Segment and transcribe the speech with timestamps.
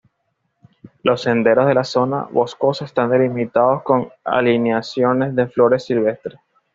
[1.03, 6.39] Los senderos de la zona boscosa están delimitados con alineaciones de flores silvestres.